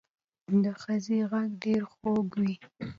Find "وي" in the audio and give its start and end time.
2.41-2.55